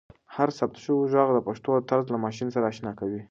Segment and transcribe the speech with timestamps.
[0.35, 3.19] هر ثبت شوی ږغ د پښتو طرز له ماشین سره اشنا کوي.